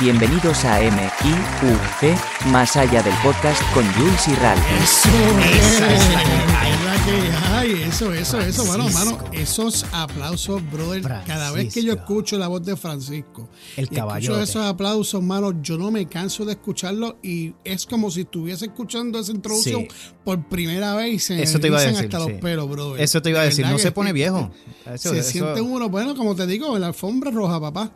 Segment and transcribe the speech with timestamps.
[0.00, 2.16] Bienvenidos a M.I.U.C.
[2.50, 4.62] Más allá del podcast con Jules y Ralph.
[4.82, 11.74] Eso es, verdad que hay, eso, eso, eso, mano, mano, esos aplausos, brother, cada vez
[11.74, 15.90] que yo escucho la voz de Francisco, el caballo, escucho esos aplausos, mano, yo no
[15.90, 19.86] me canso de escucharlo y es como si estuviese escuchando esa introducción
[20.24, 23.02] por primera vez y se eso te iba a decir, hasta los pelos, brother.
[23.02, 24.50] Eso te iba a decir, no se pone viejo.
[24.96, 27.92] se siente uno, bueno, como te digo, en la alfombra roja, papá.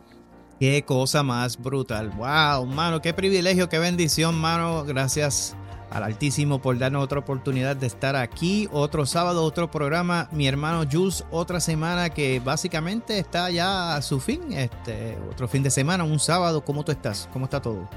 [0.59, 2.11] Qué cosa más brutal.
[2.11, 4.85] Wow, mano, qué privilegio, qué bendición, mano.
[4.85, 5.53] Gracias
[5.91, 8.69] al Altísimo por darnos otra oportunidad de estar aquí.
[8.71, 10.29] Otro sábado, otro programa.
[10.31, 14.53] Mi hermano Jules, otra semana que básicamente está ya a su fin.
[14.53, 16.63] Este, otro fin de semana, un sábado.
[16.63, 17.27] ¿Cómo tú estás?
[17.33, 17.89] ¿Cómo está todo?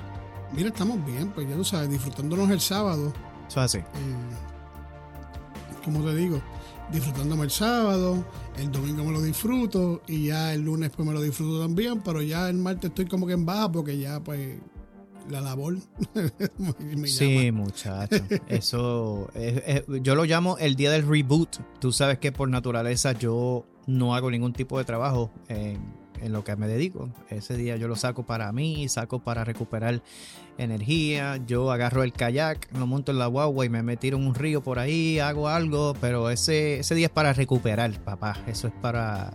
[0.53, 3.13] Mira, estamos bien, pues ya tú sabes, disfrutándonos el sábado.
[3.47, 3.79] Eso es así.
[3.79, 3.85] Eh,
[5.85, 6.41] como te digo,
[6.93, 8.25] disfrutándome el sábado,
[8.59, 12.23] el domingo me lo disfruto y ya el lunes pues me lo disfruto también, pero
[12.23, 14.59] ya el martes estoy como que en baja porque ya pues
[15.31, 15.77] la labor
[17.05, 18.17] sí, muchacho.
[18.49, 19.31] Eso,
[20.03, 21.57] yo lo llamo el día del reboot.
[21.79, 26.45] Tú sabes que por naturaleza yo no hago ningún tipo de trabajo en, en lo
[26.45, 27.09] que me dedico.
[27.31, 30.03] Ese día yo lo saco para mí, saco para recuperar
[30.59, 31.39] energía.
[31.47, 34.63] Yo agarro el kayak, lo monto en la guagua y me, tiro en un río
[34.63, 38.37] por ahí, hago algo, pero ese, ese día es para recuperar, papá.
[38.47, 39.33] Eso es para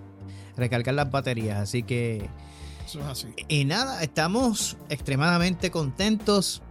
[0.56, 1.60] recargar las baterías.
[1.60, 2.30] Así que.
[2.86, 3.28] Eso es así.
[3.48, 6.62] Y nada, estamos extremadamente contentos.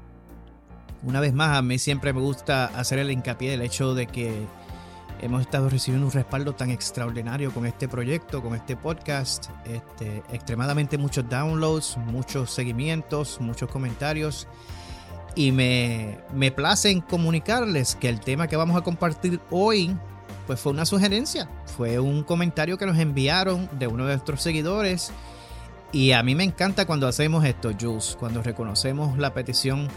[1.02, 4.46] Una vez más, a mí siempre me gusta hacer el hincapié del hecho de que
[5.22, 9.46] hemos estado recibiendo un respaldo tan extraordinario con este proyecto, con este podcast.
[9.64, 14.48] Este, extremadamente muchos downloads, muchos seguimientos, muchos comentarios.
[15.34, 19.96] Y me, me place en comunicarles que el tema que vamos a compartir hoy
[20.46, 21.48] pues fue una sugerencia.
[21.76, 25.12] Fue un comentario que nos enviaron de uno de nuestros seguidores.
[25.92, 29.88] Y a mí me encanta cuando hacemos esto, Jules, cuando reconocemos la petición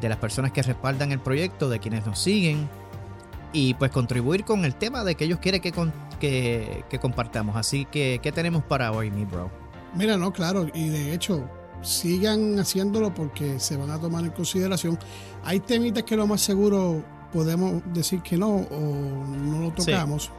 [0.00, 2.68] de las personas que respaldan el proyecto, de quienes nos siguen,
[3.52, 5.72] y pues contribuir con el tema de que ellos quieren que,
[6.20, 7.56] que, compartamos.
[7.56, 9.50] Así que, ¿qué tenemos para hoy, mi bro?
[9.94, 11.48] Mira, no, claro, y de hecho,
[11.82, 14.98] sigan haciéndolo porque se van a tomar en consideración.
[15.44, 20.30] Hay temitas que lo más seguro podemos decir que no o no lo tocamos.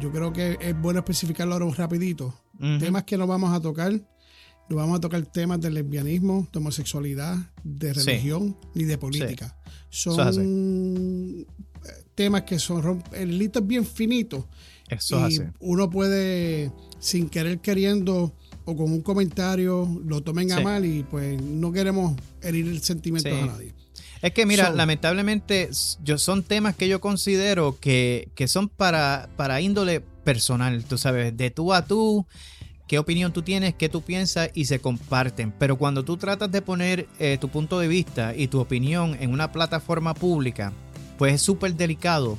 [0.00, 2.34] Yo creo que es bueno especificarlo ahora un rapidito.
[2.78, 3.92] Temas que no vamos a tocar.
[4.68, 9.56] No vamos a tocar temas de lesbianismo, de homosexualidad, de religión ni de política.
[9.88, 11.46] Son
[12.20, 14.46] temas que son el es bien finito
[14.90, 18.34] Eso y uno puede sin querer queriendo
[18.66, 23.30] o con un comentario lo tomen a mal y pues no queremos herir el sentimiento
[23.30, 23.74] de nadie.
[24.20, 25.70] Es que mira, lamentablemente
[26.04, 31.50] yo, son temas que yo considero que, son para, para índole personal, tú sabes, de
[31.50, 32.26] tú a tú,
[32.86, 35.54] qué opinión tú tienes, qué tú piensas y se comparten.
[35.58, 39.32] Pero cuando tú tratas de poner eh, tu punto de vista y tu opinión en
[39.32, 40.74] una plataforma pública,
[41.20, 42.38] pues es súper delicado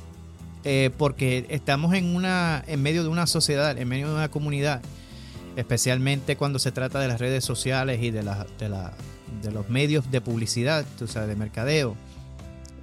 [0.64, 4.82] eh, porque estamos en, una, en medio de una sociedad, en medio de una comunidad,
[5.54, 8.92] especialmente cuando se trata de las redes sociales y de, la, de, la,
[9.40, 11.94] de los medios de publicidad, tú sabes, de mercadeo,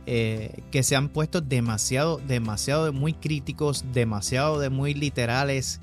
[0.05, 5.81] eh, que se han puesto demasiado, demasiado de muy críticos, demasiado de muy literales.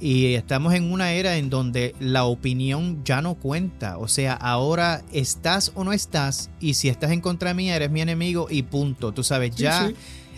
[0.00, 3.98] Y estamos en una era en donde la opinión ya no cuenta.
[3.98, 6.48] O sea, ahora estás o no estás.
[6.58, 9.12] Y si estás en contra mía, eres mi enemigo y punto.
[9.12, 9.92] Tú sabes, ya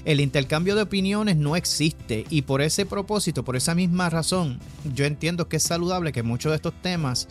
[0.04, 2.24] el intercambio de opiniones no existe.
[2.28, 4.58] Y por ese propósito, por esa misma razón,
[4.94, 7.28] yo entiendo que es saludable que muchos de estos temas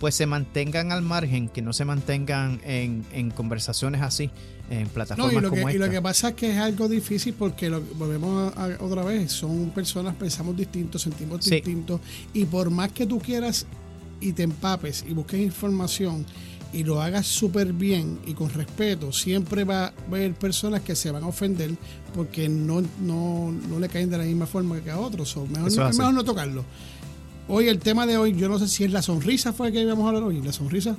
[0.00, 4.30] pues se mantengan al margen, que no se mantengan en, en conversaciones así
[4.70, 5.84] en plataformas no, y lo como que, esta.
[5.84, 9.32] Y lo que pasa es que es algo difícil porque lo, volvemos a, otra vez,
[9.32, 12.00] son personas, pensamos distintos, sentimos distintos
[12.32, 13.66] y por más que tú quieras
[14.20, 16.26] y te empapes y busques información
[16.72, 21.10] y lo hagas súper bien y con respeto, siempre va a haber personas que se
[21.10, 21.70] van a ofender
[22.14, 25.34] porque no, no, no le caen de la misma forma que a otros.
[25.36, 26.64] O mejor, no, mejor no tocarlo.
[27.48, 29.80] Hoy el tema de hoy, yo no sé si es la sonrisa fue el que
[29.80, 30.96] íbamos a hablar hoy, la sonrisa.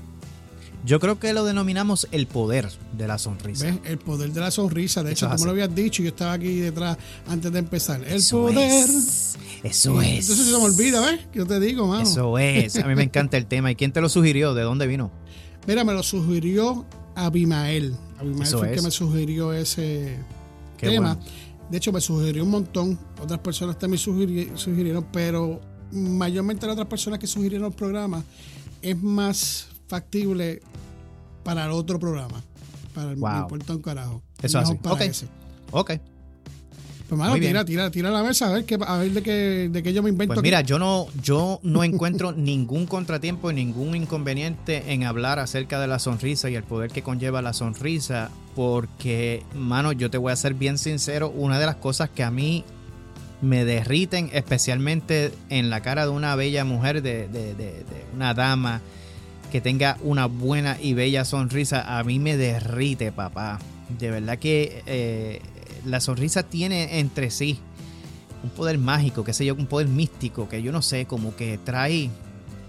[0.85, 3.77] Yo creo que lo denominamos el poder de la sonrisa.
[3.83, 5.03] El poder de la sonrisa.
[5.03, 6.97] De hecho, como lo habías dicho, yo estaba aquí detrás
[7.27, 8.01] antes de empezar.
[8.05, 8.89] El poder.
[9.63, 10.29] Eso es.
[10.29, 11.19] Entonces se me olvida, ¿ves?
[11.33, 12.03] Yo te digo, mano.
[12.03, 12.77] Eso es.
[12.77, 13.71] A mí me encanta el tema.
[13.71, 14.53] ¿Y quién te lo sugirió?
[14.53, 15.11] ¿De dónde vino?
[15.67, 16.85] Mira, me lo sugirió
[17.15, 17.95] Abimael.
[18.17, 20.17] Abimael fue el que me sugirió ese
[20.77, 21.19] tema.
[21.69, 22.97] De hecho, me sugirió un montón.
[23.21, 25.59] Otras personas también sugirieron, pero
[25.91, 28.23] mayormente las otras personas que sugirieron el programa
[28.81, 30.61] es más factible
[31.43, 32.41] para el otro programa.
[32.93, 33.41] Para el wow.
[33.41, 34.23] importa un carajo.
[34.41, 34.77] Eso así.
[34.83, 35.01] Ok.
[35.71, 35.91] Ok.
[37.09, 39.81] Pues mano, tira, tira, tira la mesa a ver, qué, a ver de, qué, de
[39.81, 40.35] qué yo me invento.
[40.35, 45.79] Pues mira, yo no, yo no encuentro ningún contratiempo y ningún inconveniente en hablar acerca
[45.79, 48.29] de la sonrisa y el poder que conlleva la sonrisa.
[48.55, 52.29] Porque, mano, yo te voy a ser bien sincero, una de las cosas que a
[52.29, 52.63] mí
[53.41, 57.83] me derriten, especialmente en la cara de una bella mujer, de, de, de,
[58.13, 58.81] una dama
[59.51, 63.59] que tenga una buena y bella sonrisa, a mí me derrite, papá.
[63.97, 65.41] De verdad que eh,
[65.85, 67.59] la sonrisa tiene entre sí
[68.43, 71.57] un poder mágico, qué sé yo, un poder místico, que yo no sé, como que
[71.57, 72.09] trae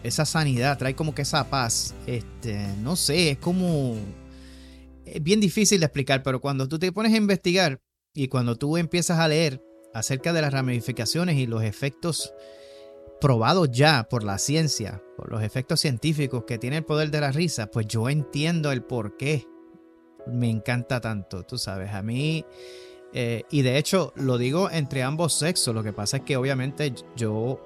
[0.03, 1.94] esa sanidad, trae como que esa paz.
[2.06, 3.97] Este, no sé, es como.
[5.05, 7.81] Es bien difícil de explicar, pero cuando tú te pones a investigar
[8.15, 9.62] y cuando tú empiezas a leer
[9.93, 12.33] acerca de las ramificaciones y los efectos
[13.20, 17.32] probados ya por la ciencia, por los efectos científicos que tiene el poder de la
[17.32, 19.46] risa, pues yo entiendo el por qué
[20.26, 22.44] me encanta tanto, tú sabes, a mí
[23.12, 25.75] eh, y de hecho, lo digo entre ambos sexos.
[25.75, 27.61] Lo que pasa es que obviamente yo,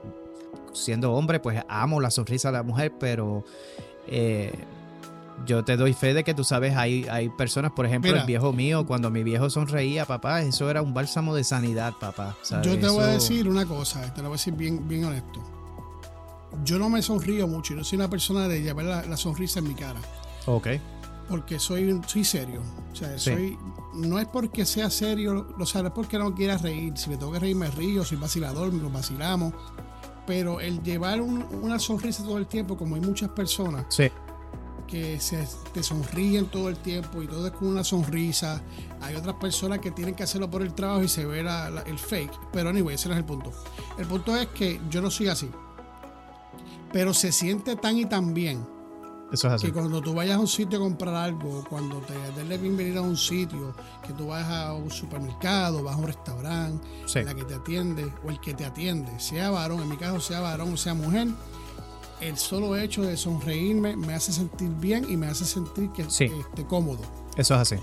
[0.72, 3.44] siendo hombre, pues amo la sonrisa de la mujer, pero
[4.06, 4.52] eh,
[5.46, 8.52] yo te doy fe de que tú sabes, hay, hay personas, por ejemplo, el viejo
[8.52, 12.36] mío, cuando mi viejo sonreía, papá, eso era un bálsamo de sanidad, papá.
[12.62, 15.40] Yo te voy a decir una cosa, te lo voy a decir bien, bien honesto.
[16.64, 19.58] Yo no me sonrío mucho, yo no soy una persona de llevar la, la sonrisa
[19.58, 20.00] en mi cara.
[20.46, 20.68] Ok
[21.28, 22.60] porque soy, soy serio.
[22.92, 23.58] O sea, soy,
[23.94, 26.96] no es porque sea serio, lo sabes, es porque no quiera reír.
[26.96, 29.54] Si me tengo que reír, me río, soy vacilador, nos vacilamos.
[30.26, 33.86] Pero el llevar una sonrisa todo el tiempo, como hay muchas personas
[34.86, 38.62] que se, te sonríen todo el tiempo y todo es con una sonrisa.
[39.00, 42.32] Hay otras personas que tienen que hacerlo por el trabajo y se ve el fake.
[42.52, 43.52] Pero anyway, ese no es el punto.
[43.98, 45.50] El punto es que yo no soy así.
[46.92, 48.74] Pero se siente tan y tan bien
[49.34, 49.66] eso es así.
[49.66, 53.00] Que cuando tú vayas a un sitio a comprar algo, cuando te des la bienvenida
[53.00, 53.74] a un sitio,
[54.06, 56.86] que tú vayas a un supermercado, vas a un restaurante,
[57.24, 60.40] la que te atiende o el que te atiende, sea varón, en mi caso sea
[60.40, 61.28] varón o sea mujer,
[62.20, 66.30] el solo hecho de sonreírme me hace sentir bien y me hace sentir que esté
[66.68, 67.00] cómodo.
[67.36, 67.76] Eso es así.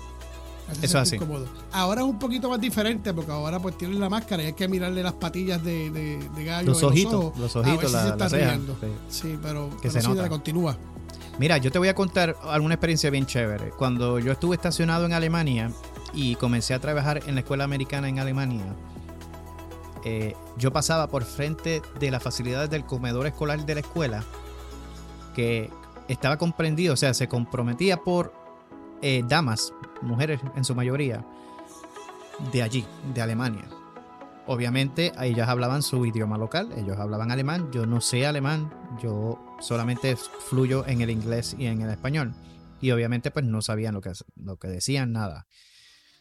[0.70, 1.18] Eso es así.
[1.18, 1.46] Cómodo.
[1.72, 4.68] Ahora es un poquito más diferente porque ahora pues tienen la máscara y hay que
[4.68, 6.68] mirarle las patillas de, de, gallo.
[6.68, 8.58] Los ojitos, los, ojitos, la, se está
[9.08, 9.38] Sí.
[9.42, 10.28] pero, que se nota.
[10.28, 10.76] continúa.
[11.38, 13.70] Mira, yo te voy a contar alguna experiencia bien chévere.
[13.70, 15.70] Cuando yo estuve estacionado en Alemania
[16.14, 18.64] y comencé a trabajar en la escuela americana en Alemania,
[20.04, 24.24] eh, yo pasaba por frente de las facilidades del comedor escolar de la escuela,
[25.34, 25.70] que
[26.08, 28.32] estaba comprendido, o sea, se comprometía por
[29.00, 31.24] eh, damas, mujeres en su mayoría,
[32.52, 32.84] de allí,
[33.14, 33.68] de Alemania.
[34.46, 40.16] Obviamente ellas hablaban su idioma local, ellos hablaban alemán, yo no sé alemán, yo solamente
[40.16, 42.34] fluyo en el inglés y en el español.
[42.80, 45.46] Y obviamente pues no sabían lo que, lo que decían, nada.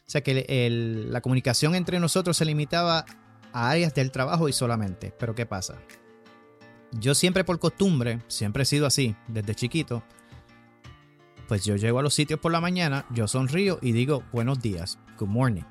[0.05, 0.69] O sea que
[1.09, 3.05] la comunicación entre nosotros se limitaba
[3.53, 5.13] a áreas del trabajo y solamente.
[5.17, 5.75] Pero ¿qué pasa?
[6.91, 10.03] Yo siempre por costumbre, siempre he sido así, desde chiquito,
[11.47, 14.99] pues yo llego a los sitios por la mañana, yo sonrío y digo buenos días,
[15.17, 15.63] good morning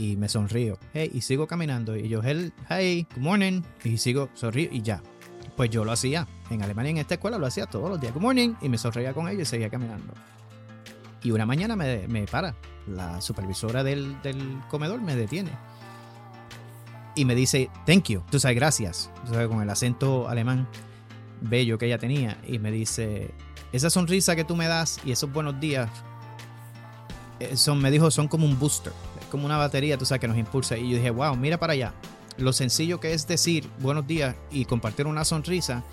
[0.00, 0.78] y me sonrío.
[0.94, 1.94] Hey, y sigo caminando.
[1.94, 3.62] Y yo, hey, good morning.
[3.84, 5.02] Y sigo, sonrío y ya.
[5.56, 6.26] Pues yo lo hacía.
[6.48, 8.14] En Alemania, en esta escuela, lo hacía todos los días.
[8.14, 8.54] Good morning.
[8.62, 10.14] Y me sonreía con ellos y seguía caminando.
[11.22, 12.54] Y una mañana me, me para.
[12.86, 15.50] La supervisora del, del, comedor me detiene.
[17.20, 18.22] Y me dice, thank you.
[18.30, 19.10] Tú sabes, gracias.
[19.30, 20.66] Con el acento alemán
[21.42, 22.38] bello que ella tenía.
[22.48, 23.34] Y me dice,
[23.72, 25.90] esa sonrisa que tú me das y esos buenos días,
[27.38, 28.94] eh, son, me dijo, son como un booster
[29.30, 30.78] como una batería, tú sabes, que nos impulsa.
[30.78, 31.92] Y yo dije, wow, mira para allá.
[32.38, 35.84] Lo sencillo que es decir buenos días y compartir una sonrisa.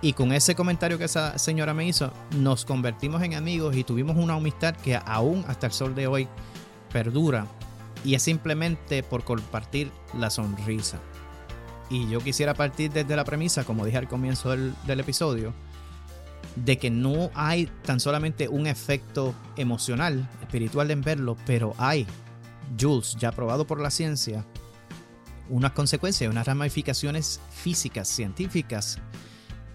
[0.00, 4.16] Y con ese comentario que esa señora me hizo, nos convertimos en amigos y tuvimos
[4.16, 6.26] una amistad que aún hasta el sol de hoy
[6.92, 7.46] perdura.
[8.04, 11.00] Y es simplemente por compartir la sonrisa.
[11.90, 15.52] Y yo quisiera partir desde la premisa, como dije al comienzo del, episodio,
[16.56, 22.06] de que no hay tan solamente un efecto emocional, espiritual en verlo, pero hay
[22.80, 24.46] Jules, ya probado por la ciencia,
[25.50, 28.98] unas consecuencias, unas ramificaciones físicas, científicas,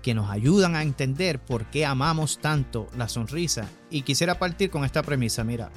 [0.02, 3.68] que nos ayudan a entender por qué amamos tanto la sonrisa.
[3.90, 5.70] Y quisiera partir con esta premisa, mira,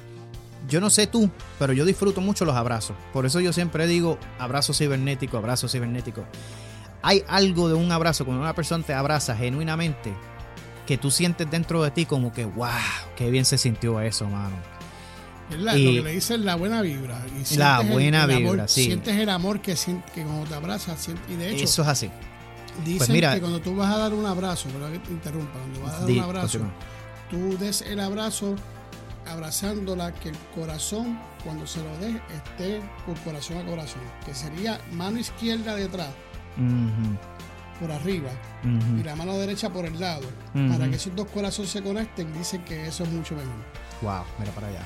[0.67, 2.95] yo no sé tú, pero yo disfruto mucho los abrazos.
[3.13, 6.25] Por eso yo siempre digo abrazo cibernético, abrazo cibernético.
[7.01, 10.13] Hay algo de un abrazo, cuando una persona te abraza genuinamente,
[10.85, 12.69] que tú sientes dentro de ti como que, wow,
[13.15, 14.55] qué bien se sintió eso, mano
[15.57, 17.21] lo que le dicen la buena vibra.
[17.49, 18.85] Y la buena vibra, sí.
[18.85, 19.75] Sientes el amor que,
[20.13, 21.09] que cuando te abrazas.
[21.29, 22.09] Y de hecho, eso es así.
[22.85, 25.51] Dicen pues mira, que cuando tú vas a dar un abrazo, pero que te interrumpa,
[25.51, 26.59] cuando vas a dar un abrazo,
[27.29, 28.55] tú des el abrazo
[29.25, 34.79] abrazándola, que el corazón, cuando se lo dé, esté por corazón a corazón, que sería
[34.91, 36.09] mano izquierda detrás,
[37.79, 38.31] por arriba,
[38.99, 42.63] y la mano derecha por el lado, para que esos dos corazones se conecten, dicen
[42.63, 43.53] que eso es mucho mejor.
[44.01, 44.83] Wow, mira para allá.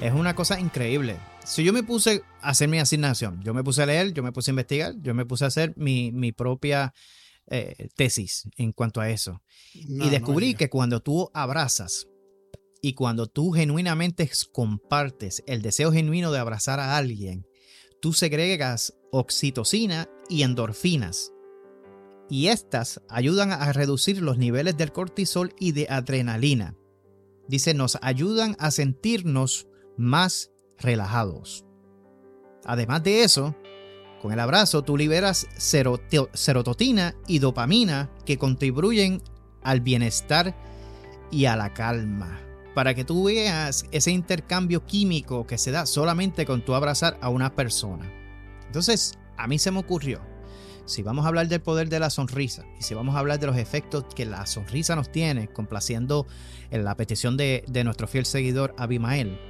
[0.00, 1.16] Es una cosa increíble.
[1.44, 4.32] Si yo me puse a hacer mi asignación, yo me puse a leer, yo me
[4.32, 6.92] puse a investigar, yo me puse a hacer mi, mi propia
[7.48, 9.40] eh, tesis en cuanto a eso.
[9.72, 12.08] y descubrí que cuando tú abrazas
[12.80, 17.46] y cuando tú genuinamente compartes el deseo genuino de abrazar a alguien,
[18.00, 21.32] tú segregas oxitocina y endorfinas.
[22.28, 26.76] Y estas ayudan a reducir los niveles del cortisol y de adrenalina.
[27.48, 31.64] Dice, nos ayudan a sentirnos más relajados.
[32.64, 33.54] Además de eso,
[34.20, 39.22] con el abrazo tú liberas serotonina y dopamina que contribuyen
[39.62, 40.56] al bienestar
[41.30, 42.45] y a la calma.
[42.76, 47.30] Para que tú veas ese intercambio químico que se da solamente con tu abrazar a
[47.30, 48.12] una persona.
[48.66, 50.20] Entonces, a mí se me ocurrió,
[50.84, 53.46] si vamos a hablar del poder de la sonrisa y si vamos a hablar de
[53.46, 56.26] los efectos que la sonrisa nos tiene, complaciendo
[56.70, 59.40] en la petición de, nuestro fiel seguidor Abimael.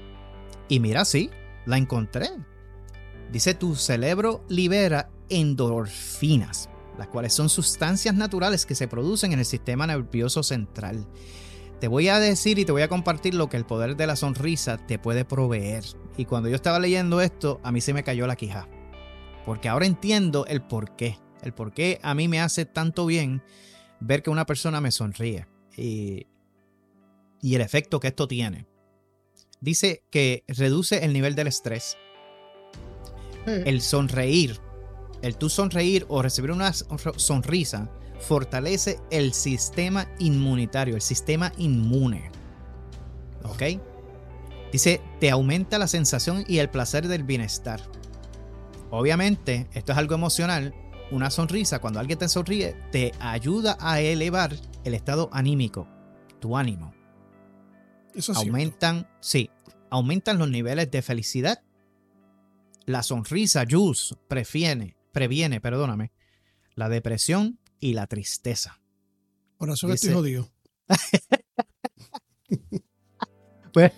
[0.69, 1.29] Y mira, sí,
[1.65, 2.31] la encontré.
[3.33, 9.47] Dice, tu cerebro libera endorfinas, las cuales son sustancias naturales que se producen en el
[9.47, 11.09] sistema nervioso central.
[11.81, 14.17] Te voy a decir y te voy a compartir lo que el poder de la
[14.17, 15.85] sonrisa te puede proveer.
[16.17, 18.67] Y cuando yo estaba leyendo esto, a mí se me cayó la quija.
[19.45, 21.19] Porque ahora entiendo el por qué.
[21.43, 23.43] El por qué a mí me hace tanto bien
[24.01, 25.47] ver que una persona me sonríe.
[25.77, 26.27] Y,
[27.43, 28.67] y el efecto que esto tiene.
[29.61, 31.97] Dice que reduce el nivel del estrés,
[33.47, 34.61] el sonreír,
[35.23, 42.31] el tú sonreír o recibir una sonrisa, fortalece el sistema inmunitario, el sistema inmune.
[43.45, 43.63] ¿Ok?
[44.73, 47.81] Dice, te aumenta la sensación y el placer del bienestar.
[48.91, 50.75] Obviamente, esto es algo emocional.
[51.11, 54.55] Una sonrisa, cuando alguien te sonríe, te ayuda a elevar
[54.85, 55.89] el estado anímico,
[56.41, 56.93] tu ánimo.
[58.15, 59.51] Eso aumentan, sí,
[59.91, 61.63] aumentan los niveles de felicidad
[62.87, 66.13] la sonrisa, Jules, previene, previene, perdóname,
[66.77, 68.81] la depresión y la tristeza.
[69.59, 70.49] Por eso que estoy jodido.
[73.73, 73.93] pues,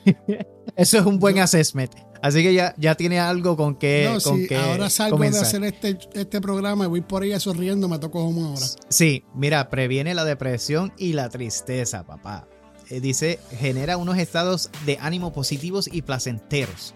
[0.77, 1.95] eso es un buen assessment.
[2.21, 4.11] Así que ya, ya tiene algo con que.
[4.13, 7.99] No, con ahora salgo de hacer este, este programa y voy por ahí sonriendo, me
[7.99, 8.67] toco como ahora.
[8.89, 12.49] Sí, mira, previene la depresión y la tristeza, papá.
[12.91, 16.95] Eh, dice, genera unos estados de ánimo positivos y placenteros.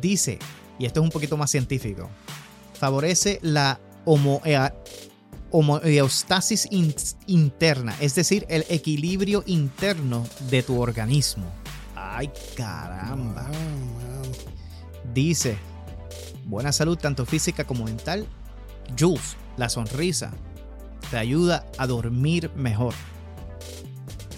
[0.00, 0.38] Dice,
[0.78, 2.08] y esto es un poquito más científico,
[2.74, 3.80] favorece la
[5.50, 6.68] homeostasis
[7.26, 11.46] interna, es decir, el equilibrio interno de tu organismo.
[11.94, 13.48] Ay, caramba.
[15.12, 15.58] Dice,
[16.44, 18.26] buena salud tanto física como mental.
[18.98, 20.32] Jules, la sonrisa,
[21.10, 22.94] te ayuda a dormir mejor.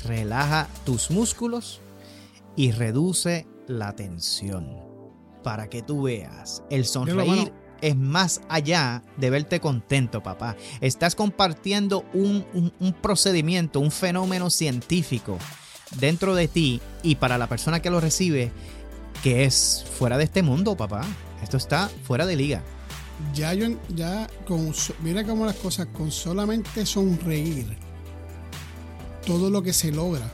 [0.04, 1.80] Relaja tus músculos
[2.56, 4.76] y reduce la tensión
[5.42, 6.62] para que tú veas.
[6.70, 7.52] El sonreír
[7.82, 10.56] es más allá de verte contento, papá.
[10.80, 12.46] Estás compartiendo un,
[13.02, 15.38] procedimiento, un fenómeno científico
[15.98, 18.50] dentro de ti y para la persona que lo recibe
[19.22, 21.02] que es fuera de este mundo, papá.
[21.42, 22.62] Esto está fuera de liga.
[23.34, 24.72] Ya yo, ya con,
[25.02, 27.76] mira cómo las cosas, con solamente sonreír,
[29.26, 30.28] todo lo que se logra,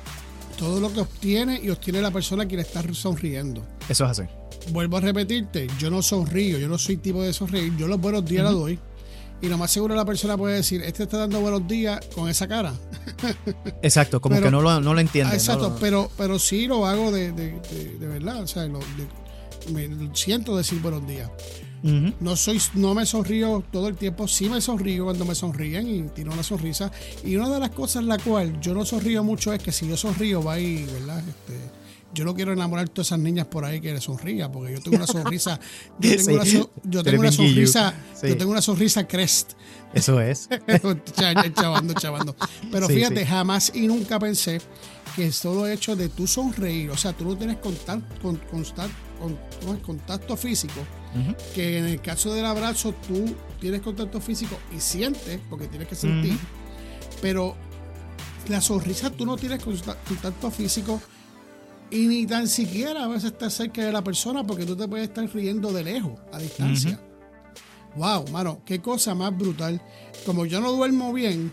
[0.56, 3.66] todo lo que obtiene y obtiene la persona que le está sonriendo.
[3.88, 4.37] Eso es así
[4.70, 8.24] vuelvo a repetirte, yo no sonrío, yo no soy tipo de sonreír, yo los buenos
[8.24, 8.78] días los doy.
[9.40, 12.48] Y lo más seguro la persona puede decir, este está dando buenos días con esa
[12.48, 12.74] cara.
[13.82, 15.34] Exacto, como que no lo, no lo entiende.
[15.34, 17.30] Exacto, pero, pero sí lo hago de,
[18.00, 18.42] verdad.
[18.42, 18.68] O sea,
[19.72, 21.30] me siento decir buenos días.
[21.82, 26.02] No soy, no me sonrío todo el tiempo, sí me sonrío cuando me sonríen y
[26.08, 26.90] tiro una sonrisa.
[27.24, 29.86] Y una de las cosas en la cual yo no sonrío mucho es que si
[29.88, 31.20] yo sonrío va ahí, ¿verdad?
[31.20, 31.77] Este,
[32.14, 34.80] yo no quiero enamorar a todas esas niñas por ahí que le sonría, porque yo
[34.80, 35.60] tengo una sonrisa,
[35.98, 36.44] yo tengo, una,
[36.84, 39.52] yo tengo una, sonrisa, yo tengo una sonrisa crest.
[39.92, 40.48] Eso es.
[41.54, 42.36] chavando, chavando.
[42.70, 44.60] Pero fíjate, jamás y nunca pensé
[45.16, 48.64] que es todo hecho de tu sonreír, o sea, tú no tienes contacto, con, con,
[49.64, 50.80] con, contacto físico,
[51.54, 55.96] que en el caso del abrazo tú tienes contacto físico y sientes, porque tienes que
[55.96, 56.38] sentir,
[57.20, 57.56] pero
[58.48, 61.00] la sonrisa tú no tienes contacto físico
[61.90, 65.08] y ni tan siquiera a veces estar cerca de la persona porque tú te puedes
[65.08, 67.00] estar riendo de lejos, a distancia.
[67.96, 69.80] Wow, mano, qué cosa más brutal.
[70.24, 71.52] Como yo no duermo bien,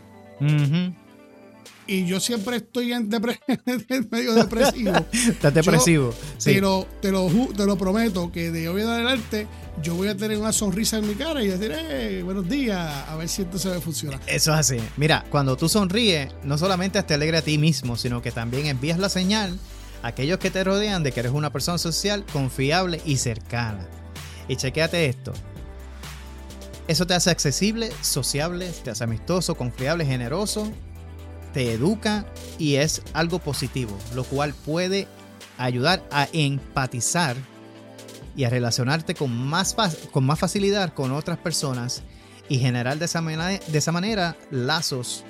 [1.88, 3.10] y yo siempre estoy en,
[4.12, 4.94] medio depresivo.
[5.12, 6.14] Estás depresivo.
[6.38, 6.52] sí.
[6.54, 9.48] Pero te lo, te lo prometo que de hoy en adelante
[9.84, 13.16] yo voy a tener una sonrisa en mi cara y decir, eh, buenos días, a
[13.16, 14.20] ver si esto se me funciona.
[14.26, 14.78] Eso es así.
[14.98, 18.98] Mira, cuando tú sonríes, no solamente te alegra a ti mismo, sino que también envías
[18.98, 19.60] la señal
[20.06, 23.88] aquellos que te rodean de que eres una persona social, confiable y cercana.
[24.48, 25.34] Y chequéate esto.
[26.88, 30.72] Eso te hace accesible, sociable, te hace amistoso, confiable, generoso,
[31.54, 32.28] te educa
[32.60, 35.08] y es algo positivo, lo cual puede
[35.58, 37.36] ayudar a empatizar
[38.36, 39.76] y a relacionarte con más,
[40.12, 42.04] con más facilidad con otras personas
[42.48, 45.24] y generar de esa, de esa manera lazos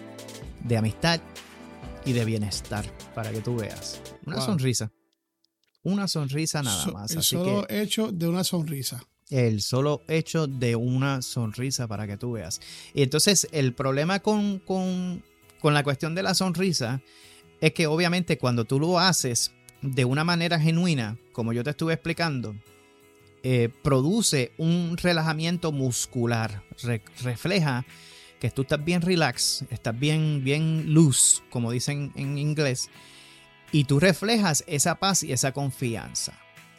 [0.65, 1.21] de amistad
[2.05, 4.01] y de bienestar para que tú veas.
[4.25, 4.91] Una sonrisa.
[5.83, 7.11] Una sonrisa nada más.
[7.11, 9.03] El solo hecho de una sonrisa.
[9.29, 12.61] El solo hecho de una sonrisa para que tú veas.
[12.93, 15.23] Y entonces el problema con, con,
[15.59, 17.01] con la cuestión de la sonrisa
[17.59, 21.93] es que obviamente cuando tú lo haces de una manera genuina, como yo te estuve
[21.93, 22.55] explicando,
[23.43, 26.63] eh, produce un relajamiento muscular,
[27.21, 27.85] refleja
[28.45, 32.89] que tú estás bien relax, estás bien, bien loose, como dicen en inglés,
[33.71, 36.33] y tú reflejas esa paz y esa confianza.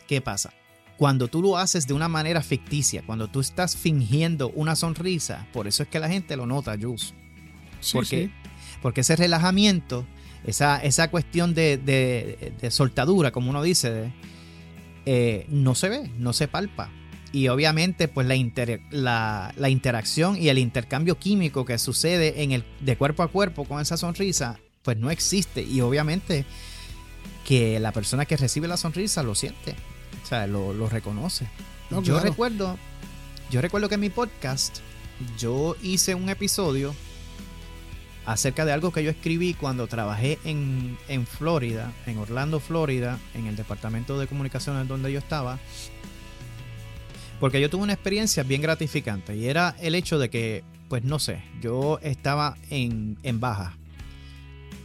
[0.06, 0.52] ¿Qué pasa?
[0.96, 5.66] Cuando tú lo haces de una manera ficticia, cuando tú estás fingiendo una sonrisa, por
[5.66, 7.12] eso es que la gente lo nota, Jules.
[7.92, 8.30] porque,
[8.80, 10.06] porque ese relajamiento,
[10.44, 14.12] esa, esa cuestión de, de soltadura, como uno dice, de,
[15.04, 16.90] eh, no se ve, no se palpa.
[17.36, 22.96] Y obviamente, pues la, la, interacción y el intercambio químico que sucede en el, de
[22.96, 25.60] cuerpo a cuerpo con esa sonrisa, pues no existe.
[25.60, 26.46] Y obviamente
[27.46, 29.74] que la persona que recibe la sonrisa lo siente,
[30.24, 31.46] o sea, lo, reconoce.
[32.02, 32.78] yo recuerdo,
[33.50, 34.78] yo recuerdo que en mi podcast
[35.38, 36.94] yo hice un episodio
[38.24, 43.56] acerca de algo que yo escribí cuando trabajé en, Florida, en Orlando, Florida, en el
[43.56, 45.58] departamento de comunicaciones donde yo estaba.
[47.40, 51.18] Porque yo tuve una experiencia bien gratificante y era el hecho de que, pues no
[51.18, 53.76] sé, yo estaba en, baja.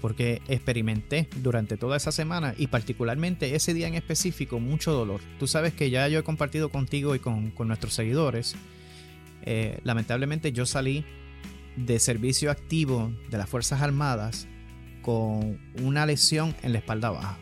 [0.02, 5.22] Porque experimenté durante toda esa semana y particularmente ese día en específico mucho dolor.
[5.40, 8.56] Tú sabes que ya yo he compartido contigo y con, nuestros seguidores.
[9.44, 11.06] Eh, lamentablemente yo salí
[11.78, 14.48] de servicio activo de las Fuerzas Armadas
[15.02, 17.38] con una lesión en la espalda baja.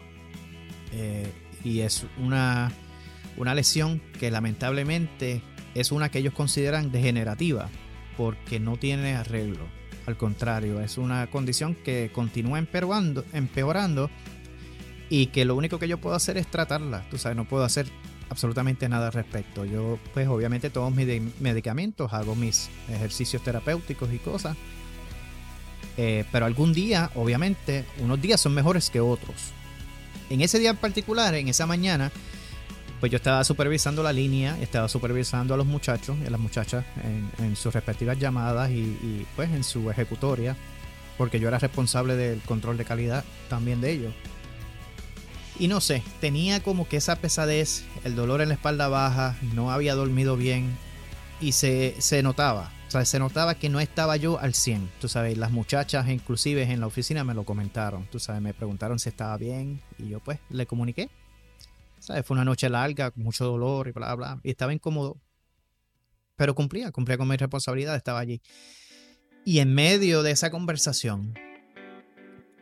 [0.91, 1.32] Eh,
[1.63, 2.72] y es una,
[3.39, 5.41] una lesión que lamentablemente
[5.73, 7.69] es una que ellos consideran degenerativa
[8.15, 9.65] porque no tiene arreglo.
[10.06, 13.23] Al contrario, es una condición que continúa empeorando,
[15.10, 17.08] y que lo único que yo puedo hacer es tratarla.
[17.10, 17.88] Tú sabes, no puedo hacer
[18.30, 19.65] absolutamente nada al respecto.
[19.65, 24.56] Yo pues obviamente tomo mis medicamentos, hago mis ejercicios terapéuticos y cosas.
[25.97, 29.52] Eh, pero algún día, obviamente, unos días son mejores que otros.
[30.30, 32.12] En ese día en particular, en esa mañana,
[33.00, 36.86] pues yo estaba supervisando la línea, estaba supervisando a los muchachos y a las muchachas
[37.38, 40.56] en, sus respectivas llamadas y, pues en su ejecutoria,
[41.18, 44.14] porque yo era responsable del control de calidad también de ellos.
[45.58, 49.72] Y no sé, tenía como que esa pesadez, el dolor en la espalda baja, no
[49.72, 50.78] había dormido bien
[51.42, 52.72] y se, notaba.
[52.88, 54.90] O sea, se notaba que no estaba yo al 100.
[55.00, 58.08] Tú sabes, las muchachas inclusive en la oficina me lo comentaron.
[58.08, 61.10] Tú sabes, me preguntaron si estaba bien y yo pues le comuniqué.
[62.00, 62.26] ¿Sabes?
[62.26, 64.40] Fue una noche larga, mucho dolor y bla, bla.
[64.44, 65.20] Y estaba incómodo.
[66.36, 68.42] Pero cumplía, cumplía con mi responsabilidad, estaba allí.
[69.46, 71.34] Y en medio de esa conversación,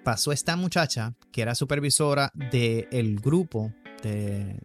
[0.03, 4.59] pasó esta muchacha, que era supervisora del grupo de,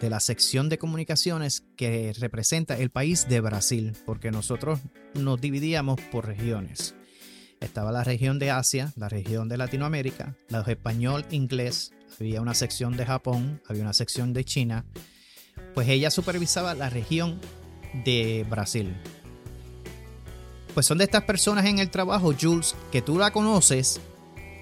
[0.00, 4.80] de la sección de comunicaciones que representa el país de Brasil, porque nosotros
[5.14, 6.94] nos dividíamos por regiones.
[7.60, 12.54] Estaba la región de Asia, la región de Latinoamérica, la de español, inglés, había una
[12.54, 14.84] sección de Japón, había una sección de China.
[15.74, 17.40] Pues ella supervisaba la región
[18.04, 18.94] de Brasil.
[20.74, 24.00] Pues son de estas personas en el trabajo, Jules, que tú la conoces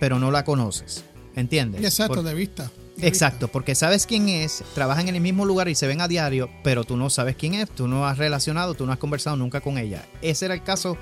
[0.04, 1.04] pero no la conoces.
[1.34, 1.82] ¿Entiendes?
[1.82, 2.70] Exacto, de vista.
[3.00, 6.48] exacto, porque sabes quién es, trabajan en el mismo lugar y se ven a diario,
[6.62, 9.60] pero tú no sabes quién es, tú no has relacionado, tú no has conversado nunca
[9.60, 10.04] con ella.
[10.22, 10.96] Ese era el caso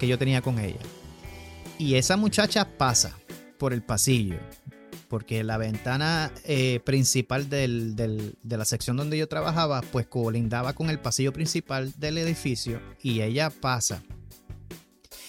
[0.00, 0.80] que yo tenía con ella.
[1.78, 3.16] Y esa muchacha pasa
[3.58, 4.36] por el pasillo,
[5.08, 10.98] porque la ventana eh, principal de la sección donde yo trabajaba, pues colindaba con el
[10.98, 14.02] pasillo principal del edificio y ella pasa.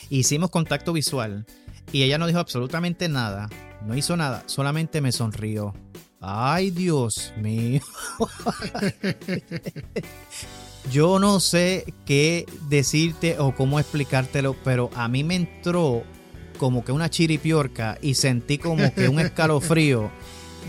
[0.10, 1.46] Hicimos contacto visual
[1.92, 3.48] y ella no dijo absolutamente nada,
[3.86, 5.76] no hizo nada, solamente me sonrió.
[6.20, 7.82] Ay, Dios mío.
[10.92, 16.04] Yo no sé qué decirte o cómo explicártelo, pero a mí me entró
[16.60, 20.12] como que una chiripiorca y sentí como que un escalofrío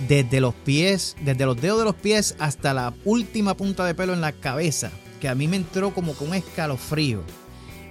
[0.08, 4.14] desde los pies, desde los dedos de los pies hasta la última punta de pelo
[4.14, 7.22] en la cabeza, que a mí me entró como que un escalofrío.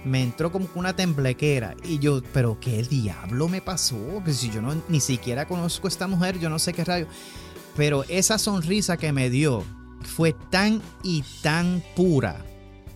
[0.02, 4.50] Me entró como que una temblequera y yo, pero qué diablo me pasó, que si
[4.50, 7.06] yo no ni siquiera conozco a esta mujer, yo no sé qué rayo.
[7.76, 9.62] Pero esa sonrisa que me dio
[10.02, 12.44] fue tan y tan pura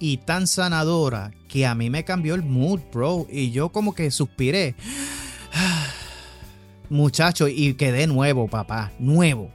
[0.04, 3.26] y tan sanadora que a mí me cambió el mood, bro.
[3.30, 4.74] Y yo como que suspiré.
[6.90, 8.92] Muchacho, y quedé nuevo, papá.
[8.98, 9.50] Nuevo.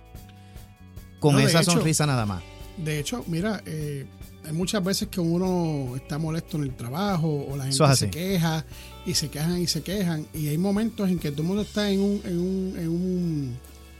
[1.19, 2.41] Con esa sonrisa nada más.
[2.77, 4.07] De hecho, mira, eh,
[4.43, 8.65] hay muchas veces que uno está molesto en el trabajo o la gente se queja
[9.05, 10.25] y se quejan y se quejan.
[10.33, 13.57] Y hay momentos en que todo el mundo está en, un, en, un, en, un,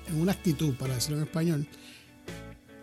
[0.08, 1.68] en una actitud, para decirlo en español,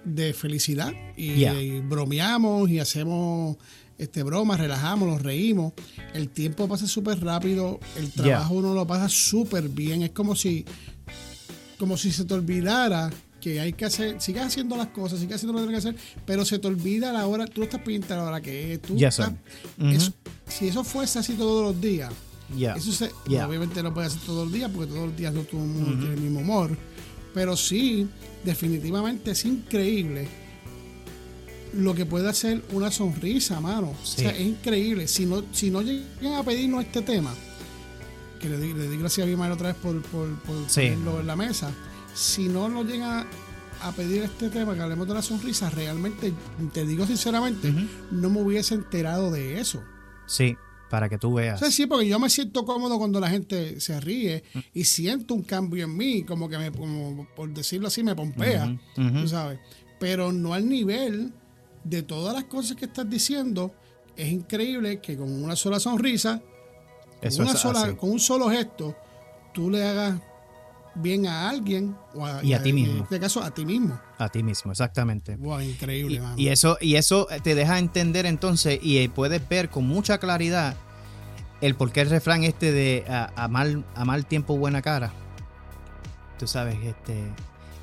[0.07, 3.57] de felicidad y, bromeamos y hacemos
[3.99, 5.73] este bromas, relajamos, nos reímos.
[6.15, 10.03] El tiempo pasa súper rápido, el trabajo uno lo pasa súper bien.
[10.03, 10.65] Es como si,
[11.79, 15.53] como si se te olvidara que hay que hacer, sigas haciendo las cosas, sigas haciendo
[15.53, 18.17] lo que tienes que hacer, pero se te olvida la hora, tú estás pendiente a
[18.17, 18.97] la hora que es, tú
[20.49, 22.13] si eso fuese así todos los días,
[22.77, 23.11] eso se,
[23.45, 25.91] obviamente no puede ser todos los días, porque todos los días no todo el mundo
[25.99, 26.77] tiene el mismo humor,
[27.37, 28.09] pero sí
[28.45, 30.27] definitivamente es increíble
[31.75, 33.91] lo que puede hacer una sonrisa, mano.
[33.91, 35.07] O sea, es increíble.
[35.07, 37.35] Si no, si no llegan a pedirnos este tema,
[38.41, 41.71] que le, di gracias a Bimael otra vez por, por, ponerlo en la mesa,
[42.15, 43.27] si no nos llegan
[43.83, 46.33] a, pedir este tema, que hablemos de la sonrisa, realmente,
[46.73, 47.71] te digo sinceramente,
[48.13, 49.85] no me hubiese enterado de eso.
[50.25, 50.57] Sí
[50.91, 51.61] para que tú veas.
[51.75, 55.85] sí, porque yo me siento cómodo cuando la gente se ríe y siento un cambio
[55.85, 59.59] en mí, como que me, como por decirlo así, me pompea, tú sabes.
[59.99, 61.33] Pero no al nivel
[61.85, 63.73] de todas las cosas que estás diciendo.
[64.17, 66.41] Es increíble que con una sola sonrisa,
[67.21, 68.97] con, una sola, con un solo gesto,
[69.53, 70.21] tú le hagas
[70.95, 71.95] bien a alguien
[72.43, 72.95] y a, ti mismo.
[72.95, 74.01] En este caso, a ti mismo.
[74.19, 75.37] A ti mismo, exactamente.
[75.37, 76.23] Wow, increíble.
[76.37, 80.75] Y, eso, y eso te deja entender entonces y puedes ver con mucha claridad
[81.61, 85.13] el por qué el refrán este de a, mal, a mal tiempo buena cara.
[86.39, 87.15] Tú sabes, este...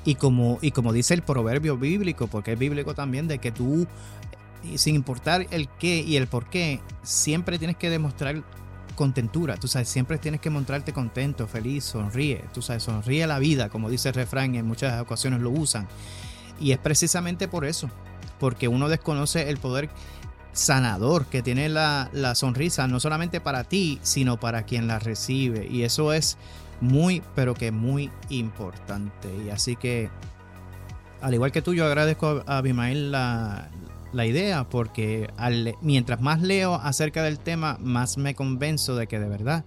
[0.04, 3.86] Y como, y como dice el proverbio bíblico, porque es bíblico también, de que tú,
[4.74, 8.44] sin importar el qué y el por qué, siempre tienes que demostrar
[8.94, 13.68] contentura, tú sabes, siempre tienes que mostrarte contento, feliz, sonríe, tú sabes, sonríe la vida,
[13.68, 15.86] como dice el refrán, en muchas ocasiones lo usan.
[16.60, 17.90] Y es precisamente por eso,
[18.38, 19.90] porque uno desconoce el poder
[20.52, 25.66] sanador que tiene la, sonrisa, no solamente para ti, sino para quien la recibe.
[25.68, 26.38] Y eso es
[26.80, 29.28] muy, pero que muy importante.
[29.44, 30.10] Y así que,
[31.20, 33.68] al igual que tú, yo agradezco a Abimael la,
[34.14, 35.28] la idea porque
[35.82, 39.64] mientras más leo acerca del tema, más me convenzo de que de verdad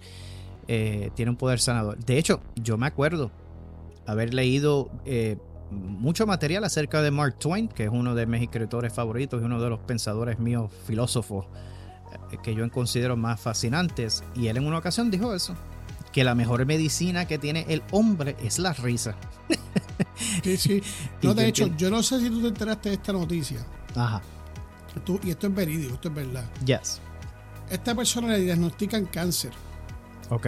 [0.68, 1.98] eh, tiene un poder sanador.
[2.04, 3.32] De hecho, yo me acuerdo
[4.06, 5.38] haber leído eh,
[5.72, 9.62] mucho material acerca de Mark Twain, que es uno de mis escritores favoritos y uno
[9.62, 11.46] de los pensadores míos, filósofos,
[12.32, 14.24] eh, que yo considero más fascinantes.
[14.36, 15.56] Y él en una ocasión dijo eso,
[16.12, 19.16] que la mejor medicina que tiene el hombre es la risa.
[20.44, 20.84] Sí, sí.
[21.22, 23.60] No, de hecho, yo no sé si tú te enteraste de esta noticia.
[23.96, 24.22] Ajá.
[25.24, 26.46] Y esto es verídico, esto es verdad.
[26.66, 27.02] Yes.
[27.70, 29.52] Esta persona le diagnostican cáncer.
[30.30, 30.48] Ok.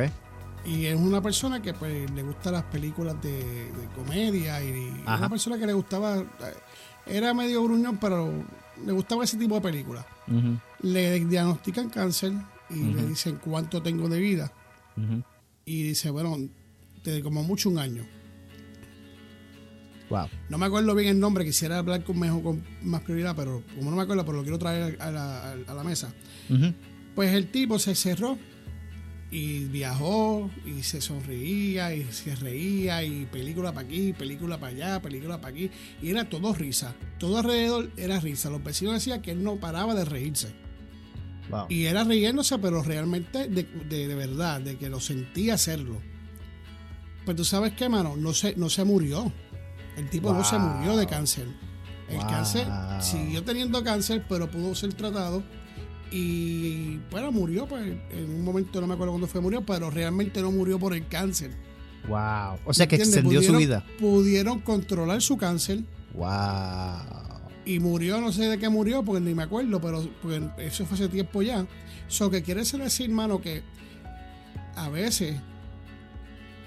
[0.65, 5.57] Y es una persona que pues le gusta las películas de, comedia y una persona
[5.57, 6.25] que le gustaba, eh,
[7.05, 8.31] era medio gruñón, pero
[8.85, 10.05] le gustaba ese tipo de películas.
[10.81, 12.33] Le diagnostican cáncer
[12.69, 14.51] y le dicen cuánto tengo de vida.
[15.65, 16.37] Y dice, bueno,
[17.03, 18.05] te, como mucho un año.
[20.09, 20.27] Wow.
[20.49, 23.91] No me acuerdo bien el nombre, quisiera hablar con, mejor, con más prioridad, pero como
[23.91, 26.13] no me acuerdo, pero lo quiero traer a la, a la mesa.
[27.15, 28.37] Pues el tipo se cerró
[29.31, 35.01] y viajó y se sonreía y se reía y película para aquí, película para allá,
[35.01, 35.69] película para aquí
[36.01, 38.49] y era todo risa, todo alrededor era risa.
[38.49, 40.53] Los vecinos decían que él no paraba de reírse.
[41.67, 45.99] Y era riéndose, pero realmente de, de, verdad, de que lo sentía hacerlo.
[47.25, 49.31] Pues tú sabes qué, mano, no se, no se murió.
[49.99, 51.47] El tipo no se murió de cáncer.
[52.09, 52.67] El cáncer
[53.01, 55.43] siguió teniendo cáncer, pero pudo ser tratado
[56.11, 60.41] y bueno, murió, pues en un momento no me acuerdo cuándo fue murió, pero realmente
[60.41, 61.51] no murió por el cáncer.
[62.07, 62.59] Wow.
[62.65, 63.85] O sea que extendió su vida.
[63.99, 65.81] Pudieron controlar su cáncer.
[66.13, 66.29] Wow.
[67.65, 70.01] Y murió, no sé de qué murió, porque ni me acuerdo, pero
[70.57, 71.67] eso fue hace tiempo ya.
[72.07, 73.61] Eso que quiere decir, hermano, que
[74.75, 75.35] a veces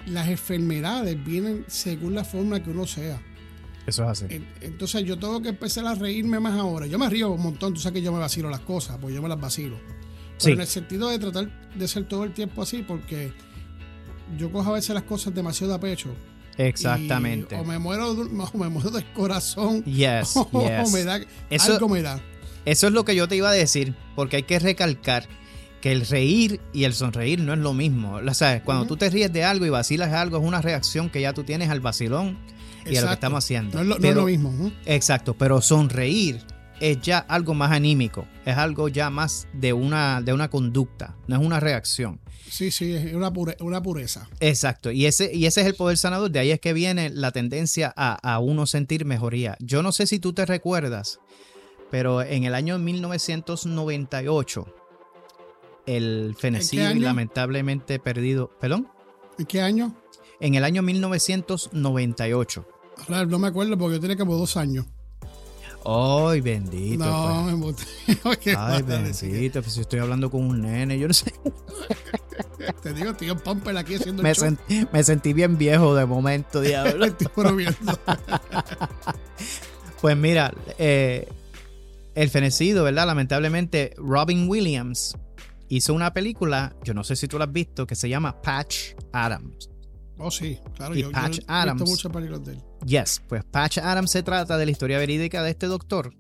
[0.07, 3.21] las enfermedades vienen según la forma que uno sea.
[3.87, 4.43] Eso es así.
[4.61, 6.87] Entonces yo tengo que empezar a reírme más ahora.
[6.87, 9.21] Yo me río un montón, tú sabes que yo me vacilo las cosas, pues yo
[9.23, 9.77] me las vacilo.
[10.41, 13.33] Pero en el sentido de tratar de ser todo el tiempo así, porque
[14.39, 16.11] yo cojo a veces las cosas demasiado a pecho.
[16.59, 17.57] Exactamente.
[17.57, 18.11] o me muero,
[18.53, 19.85] o me muero del corazón.
[19.85, 20.93] Yes, o yes.
[20.93, 22.21] me da, Eso- algo me da.
[22.65, 25.29] Eso es lo que yo te iba a decir, porque hay que recalcar
[25.83, 28.15] que el reír y el sonreír no es lo mismo.
[28.27, 31.21] O sea, cuando tú te ríes de algo y vacilas algo, es una reacción que
[31.21, 32.39] ya tú tienes al vacilón
[32.87, 33.75] y a lo que estamos haciendo.
[33.77, 34.51] No es lo, no es Pero- lo mismo.
[34.57, 34.73] ¿no?
[34.87, 36.41] Exacto, pero sonreír
[36.81, 41.37] es ya algo más anímico, es algo ya más de una, de una conducta, no
[41.37, 42.19] es una reacción.
[42.49, 44.29] Sí, sí, es una, pure- una pureza.
[44.41, 47.31] Exacto, y ese, y ese es el poder sanador, de ahí es que viene la
[47.31, 49.57] tendencia a, a uno sentir mejoría.
[49.61, 51.19] Yo no sé si tú te recuerdas,
[51.91, 54.67] pero en el año 1998,
[55.87, 56.37] el
[56.87, 57.01] año?
[57.03, 58.89] lamentablemente perdido, perdón,
[59.39, 59.95] ¿En qué año?
[60.41, 62.67] en el año 1998.
[63.07, 64.87] Claro, no me acuerdo porque yo tenía como dos años.
[65.85, 67.05] ¡Ay, bendito!
[67.05, 67.77] no, pues.
[68.25, 68.37] me.
[68.39, 71.33] ¿Qué Ay, bendito, pues si estoy hablando con un nene, yo no sé.
[72.83, 74.47] Te digo, tío Pamper aquí haciendo Me, el show.
[74.47, 77.07] sen- me sentí bien viejo de momento, diablo.
[80.01, 81.29] Pues mira, eh,
[82.15, 83.07] el fenecido, ¿verdad?
[83.07, 85.17] Lamentablemente, Robin Williams
[85.77, 88.95] hizo una película, yo no sé si tú la has visto, que se llama Patch
[89.13, 89.71] Adams.
[90.19, 90.95] Oh, sí, claro.
[90.95, 91.81] Y Yo, yo Patch he Adams.
[91.83, 92.63] visto muchas películas de él.
[92.87, 96.15] Yes, pues Patch Adams se trata de la historia verídica de este doctor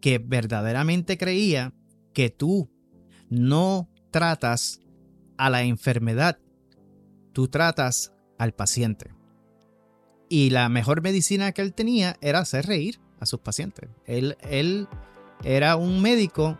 [0.00, 1.72] que verdaderamente creía
[2.14, 2.70] que tú
[3.28, 4.80] no tratas
[5.36, 6.38] a la enfermedad,
[7.32, 9.10] tú tratas al paciente.
[10.28, 13.88] Y la mejor medicina que él tenía era hacer reír a sus pacientes.
[14.06, 14.88] Él, él
[15.44, 16.58] era un médico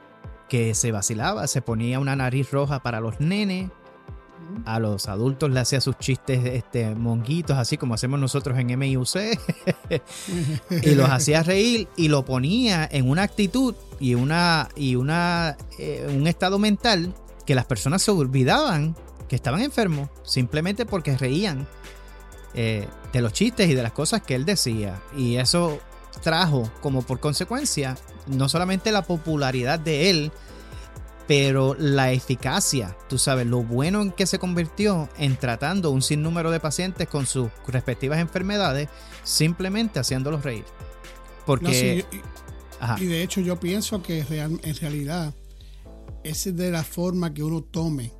[0.48, 3.70] que se vacilaba, se ponía una nariz roja para los nenes,
[4.64, 9.16] a los adultos le hacía sus chistes este, monguitos, así como hacemos nosotros en MIUC,
[10.82, 16.06] y los hacía reír y lo ponía en una actitud y, una, y una, eh,
[16.16, 18.94] un estado mental que las personas se olvidaban
[19.28, 21.66] que estaban enfermos simplemente porque reían
[22.54, 25.00] eh, de los chistes y de las cosas que él decía.
[25.16, 25.78] Y eso
[26.22, 30.32] trajo como por consecuencia no solamente la popularidad de él,
[31.26, 36.50] pero la eficacia, tú sabes, lo bueno en que se convirtió en tratando un sinnúmero
[36.52, 38.88] de pacientes con sus respectivas enfermedades,
[39.24, 40.64] simplemente haciéndolos reír.
[41.44, 45.34] Porque, No, sí, y- de hecho yo pienso que real- en realidad
[46.22, 48.12] es de la forma que uno tome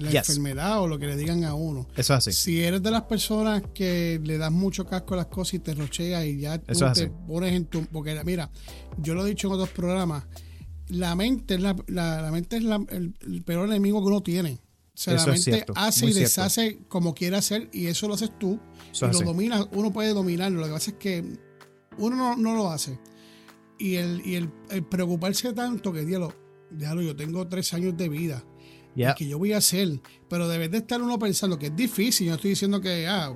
[0.00, 0.28] la Yes.
[0.28, 1.86] enfermedad o lo que le digan a uno.
[1.96, 2.32] eso es así.
[2.32, 5.74] Si eres de las personas que le das mucho casco a las cosas y te
[5.74, 7.84] rocheas y ya tú Eso te pones en tu...
[7.86, 8.50] Porque mira,
[8.98, 10.24] yo lo he dicho en otros programas,
[10.88, 14.22] la mente es, la, la- la mente es la- el, el peor enemigo que uno
[14.22, 14.52] tiene.
[14.94, 16.28] O sea, Eso la mente cierto, hace muy y cierto.
[16.42, 18.58] deshace como quiere hacer y eso lo haces tú.
[18.90, 19.24] Eso y lo así.
[19.24, 20.58] domina, uno puede dominarlo.
[20.60, 21.24] Lo que pasa es que
[21.98, 22.98] uno no, no lo hace.
[23.78, 26.34] Y el, y el, el preocuparse tanto que, diablo,
[26.70, 28.44] diablo, yo tengo tres años de vida.
[29.16, 30.00] Que yo voy a hacer?
[30.28, 32.26] Pero debe de estar uno pensando que es difícil.
[32.26, 33.28] Yo no estoy diciendo que, ah,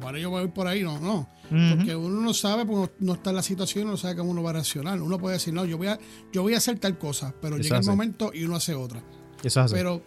[0.00, 0.82] bueno, yo voy a ir por ahí.
[0.82, 1.28] No, no.
[1.50, 1.76] Ujú.
[1.76, 4.50] Porque uno no sabe, porque no está en la situación, no sabe cómo uno va
[4.50, 5.00] a reaccionar.
[5.02, 5.98] Uno puede decir, no, yo voy a,
[6.32, 7.90] yo voy a hacer tal cosa, pero Eso llega el hace.
[7.90, 9.00] momento y uno hace otra.
[9.42, 9.74] eso es así.
[9.74, 10.00] Pero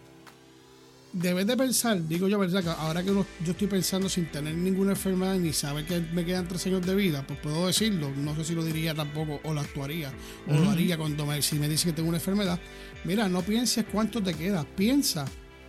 [1.12, 2.62] debes de pensar, digo yo, ¿verdad?
[2.64, 6.24] Que ahora que uno- yo estoy pensando sin tener ninguna enfermedad ni saber que me
[6.24, 8.10] quedan tres años de vida, pues puedo decirlo.
[8.16, 10.12] No sé si lo diría tampoco o lo actuaría
[10.48, 12.58] o lo haría cuando me, si me dice que tengo una enfermedad.
[13.04, 15.24] Mira, no pienses cuánto te queda, piensa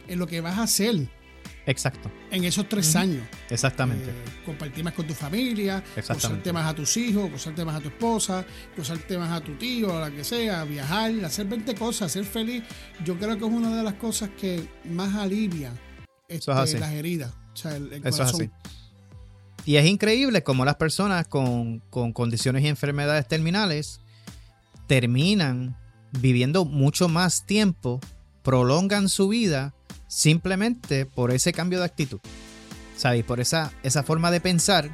[0.08, 1.08] en lo que vas a hacer
[1.67, 3.24] Exacto, en esos tres años.
[3.50, 4.10] exactamente.
[4.12, 4.13] Eh,
[4.45, 6.54] compartir más con tu familia, Exactamente.
[6.54, 8.45] más a tus hijos, gozarte más a tu esposa,
[8.78, 12.63] gozarte más a tu tío, a la que sea, viajar, hacer 20 cosas, ser feliz.
[13.04, 15.71] Yo creo que es una de las cosas que más alivia
[16.28, 17.34] es este, las heridas.
[17.54, 18.41] O sea, el, el Eso es corazón.
[18.41, 18.71] así.
[19.65, 24.00] Y es increíble cómo las personas con, con condiciones y enfermedades terminales
[24.86, 25.76] terminan
[26.21, 27.99] viviendo mucho más tiempo,
[28.43, 29.73] prolongan su vida
[30.08, 32.19] simplemente por ese cambio de actitud.
[32.95, 33.23] ¿Sabes?
[33.23, 34.89] Por esa, esa forma de pensar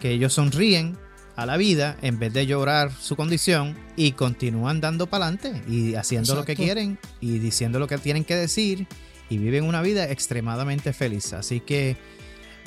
[0.00, 0.96] que ellos sonríen
[1.36, 5.94] a la vida en vez de llorar su condición y continúan dando para adelante y
[5.94, 8.86] haciendo lo que quieren y diciendo lo que tienen que decir
[9.28, 11.34] y viven una vida extremadamente feliz.
[11.34, 11.98] Así que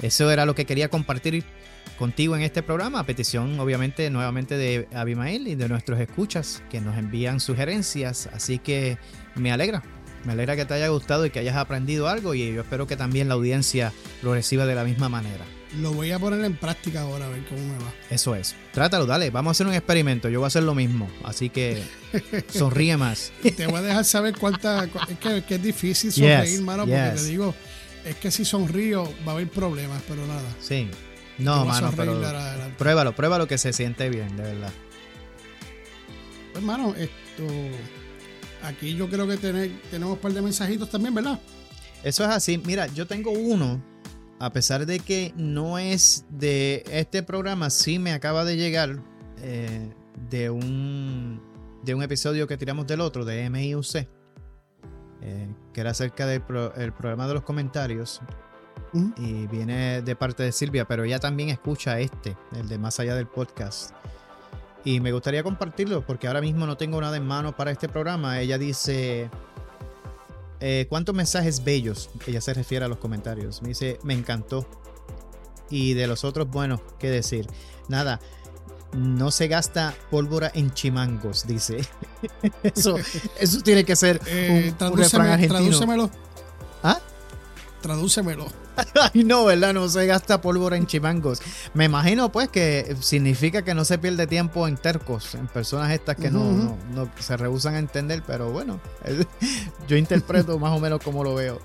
[0.02, 1.44] eso era lo que quería compartir
[2.00, 6.82] contigo en este programa, a petición obviamente nuevamente de Abimael y de nuestros escuchas que
[6.82, 8.28] nos envían sugerencias.
[8.34, 8.98] Así que
[9.36, 9.84] me alegra,
[10.26, 12.96] me alegra que te haya gustado y que hayas aprendido algo y yo espero que
[12.98, 13.92] también la audiencia
[14.24, 15.44] lo reciba de la misma manera.
[15.82, 17.94] Lo voy a poner en práctica ahora, a ver cómo me va.
[18.10, 18.56] Eso es.
[18.74, 21.08] Trátalo, dale, vamos a hacer un experimento, yo voy a hacer lo mismo.
[21.24, 21.84] Así que
[22.50, 23.32] sonríe más.
[23.56, 24.88] Te voy a dejar saber cuánta.
[24.88, 27.22] cu- Es que, que es difícil Yes, sonreír, mano, porque yes.
[27.22, 27.54] te digo,
[28.04, 30.50] es que si sonrío va a haber problemas, pero nada.
[30.60, 30.88] Sí.
[31.40, 32.20] No, mano, pero
[32.78, 34.72] pruébalo, pruébalo que se siente bien, de verdad.
[36.52, 37.44] Pues, Hermano, esto.
[38.64, 41.40] Aquí yo creo que tener- tenemos un par de mensajitos también, ¿verdad?
[42.04, 42.58] Eso es así.
[42.66, 43.82] Mira, yo tengo uno
[44.40, 49.02] a pesar de que no es de este programa, sí me acaba de llegar
[49.42, 49.90] eh,
[50.30, 51.42] de, un,
[51.84, 53.96] de un episodio que tiramos del otro, de MIUC,
[55.22, 56.42] eh, que era acerca del
[56.78, 58.22] el programa de los comentarios.
[58.94, 63.16] Y viene de parte de Silvia, pero ella también escucha este, el de Más allá
[63.16, 63.92] del podcast.
[64.84, 68.40] Y me gustaría compartirlo porque ahora mismo no tengo nada en mano para este programa.
[68.40, 69.30] Ella dice,
[70.60, 72.10] eh, ¿cuántos mensajes bellos?
[72.26, 73.62] Ella se refiere a los comentarios.
[73.62, 74.66] Me dice, me encantó.
[75.70, 77.46] Y de los otros, bueno, ¿qué decir?
[77.90, 78.20] Nada,
[78.94, 81.80] no se gasta pólvora en chimangos, dice.
[82.64, 82.96] eso,
[83.40, 85.60] eso tiene que ser eh, un, refrán argentino.
[85.60, 86.10] Tradúcemelo.
[87.82, 88.48] Tradúcemelo.
[89.14, 89.74] Ay, no, ¿verdad?
[89.74, 91.42] No se gasta pólvora en chimangos.
[91.74, 96.16] Me imagino, pues, que significa que no se pierde tiempo en tercos, en personas estas
[96.16, 96.78] que no,
[97.20, 98.80] se rehusan a entender, pero bueno,
[99.88, 101.62] yo interpreto más o menos como lo veo.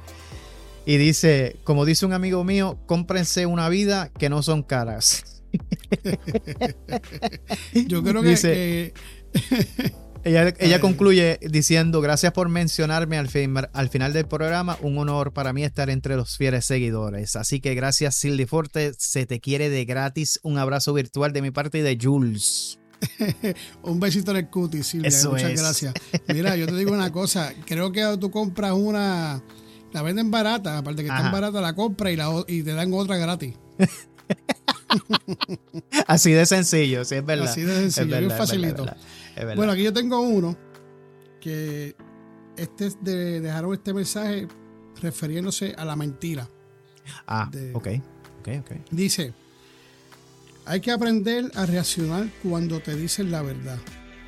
[0.87, 5.43] Y dice, como dice un amigo mío, cómprense una vida que no son caras.
[7.87, 8.93] yo creo que, que
[10.25, 13.29] ella, concluye diciendo, gracias por mencionarme al,
[13.73, 17.37] al, final del programa, un honor para mí estar entre los fieles seguidores.
[17.37, 21.51] Así que gracias Silly Forte, se te quiere de gratis, un abrazo virtual de mi
[21.51, 22.79] parte y de Jules.
[23.83, 25.95] un besito en el cutis, Silvia, muchas gracias.
[26.29, 29.43] Mira, yo te digo una cosa, creo que tú compras una,
[29.93, 33.17] la venden barata, aparte que está barata, la compra y, la, y te dan otra
[33.17, 33.55] gratis.
[36.07, 37.49] Así de sencillo, sí, es verdad.
[37.49, 38.87] Así de sencillo, es, facilito.
[39.57, 40.57] Bueno, aquí yo tengo uno
[41.41, 41.97] que
[42.57, 44.49] este es de, dejaron este mensaje
[45.03, 46.49] refiriéndose a la mentira.
[47.27, 47.89] Ah, ok.
[48.41, 48.71] Ok, ok.
[48.91, 49.33] Dice,
[50.67, 53.79] hay que aprender a reaccionar cuando te dicen la verdad,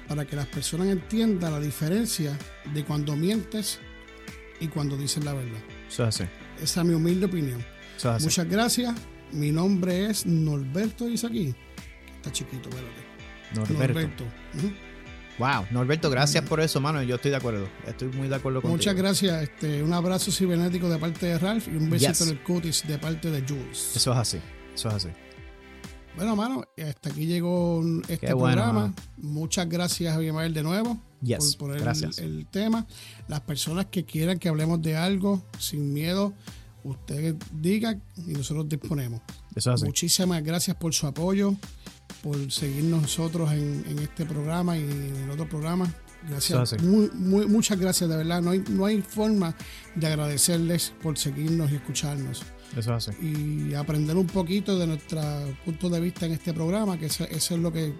[0.08, 2.36] para que las personas entiendan la diferencia
[2.74, 3.78] de cuando mientes
[4.60, 5.60] y cuando dicen la verdad.
[5.88, 7.64] Eso Esa es mi humilde opinión.
[8.20, 8.94] Muchas gracias.
[9.32, 11.54] Mi nombre es Norberto Isaquí.
[12.16, 13.72] Está chiquito, espérate.
[13.72, 14.24] Norberto.
[15.38, 17.02] Wow, Norberto, gracias por eso, mano.
[17.02, 17.68] Yo estoy de acuerdo.
[17.86, 18.76] Estoy muy de acuerdo contigo.
[18.76, 19.42] Muchas gracias.
[19.42, 22.98] Este, un abrazo cibernético de parte de Ralph y un besito en el cutis de
[22.98, 23.92] parte de Jules.
[23.94, 24.38] Eso es así.
[24.74, 25.08] Eso es así.
[26.16, 28.94] Bueno, mano, hasta aquí llegó este programa.
[29.18, 31.82] Muchas gracias, Javier de nuevo por poner
[32.18, 32.86] el, tema.
[33.28, 36.32] Las personas que quieran que hablemos de algo sin miedo,
[36.84, 39.20] usted diga y nosotros disponemos.
[39.84, 41.54] Muchísimas gracias por su apoyo,
[42.22, 45.92] por seguirnos nosotros en, este programa y en el otro programa.
[46.28, 46.82] Gracias.
[46.82, 48.42] muchas gracias, de verdad.
[48.42, 49.54] No hay, no hay forma
[49.94, 52.42] de agradecerles por seguirnos y escucharnos.
[52.76, 53.12] Eso hace.
[53.22, 55.20] Y aprender un poquito de nuestro
[55.64, 57.94] punto de vista en este programa, que eso, es lo que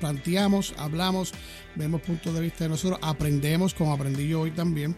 [0.00, 1.32] planteamos, hablamos,
[1.74, 4.96] vemos puntos de vista de nosotros, aprendemos como aprendí yo hoy también.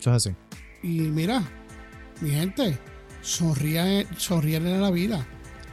[0.00, 0.36] Eso es así.
[0.82, 1.42] Y mira,
[2.20, 2.78] mi gente,
[3.22, 5.26] sonríen, sonríen en la vida.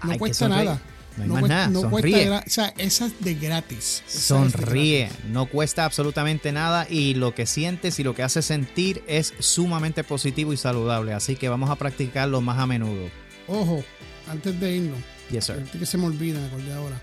[0.04, 0.80] No cuesta nada.
[1.18, 1.72] No hay más nada.
[1.72, 2.30] Sonríe.
[2.30, 4.04] o sea, esa es de gratis.
[4.08, 5.10] Sonríe.
[5.30, 10.04] no cuesta absolutamente nada y lo que sientes y lo que hace sentir es sumamente
[10.04, 11.14] positivo y saludable.
[11.14, 13.10] Así que vamos a practicarlo más a menudo.
[13.48, 13.84] Ojo,
[14.28, 15.00] antes de irnos.
[15.32, 15.56] Yes, sir.
[15.56, 17.02] Antes que se me olvide, me ahora.